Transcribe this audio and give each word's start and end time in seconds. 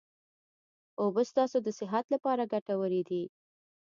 اوبه 1.03 1.23
ستاسو 1.31 1.57
د 1.63 1.69
صحت 1.79 2.05
لپاره 2.13 2.49
ګټوري 2.53 3.01
دي 3.09 3.23